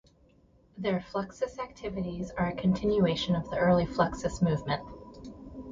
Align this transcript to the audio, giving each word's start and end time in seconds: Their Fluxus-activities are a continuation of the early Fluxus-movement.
Their 0.79 0.99
Fluxus-activities 0.99 2.31
are 2.31 2.47
a 2.47 2.55
continuation 2.55 3.35
of 3.35 3.47
the 3.51 3.59
early 3.59 3.85
Fluxus-movement. 3.85 4.81